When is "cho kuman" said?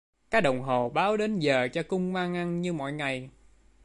1.73-2.35